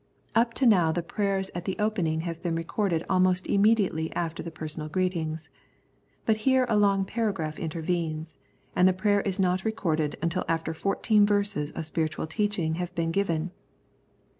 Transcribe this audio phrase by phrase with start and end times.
[0.33, 4.49] Up to now the prayers at the opening have been recorded almost immediately after the
[4.49, 5.47] personal greetings.
[6.25, 8.33] But here a long paragraph intervenes,
[8.75, 12.95] and the prayer is not recorded until after fourteen verses full of spiritual teaching have
[12.95, 13.51] been given.